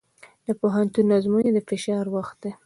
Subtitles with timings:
[0.45, 2.51] د پوهنتون ازموینې د فشار وخت دی.